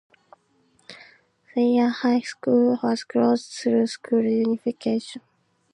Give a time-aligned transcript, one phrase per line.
[1.53, 5.21] Thayer High School was closed through school unification.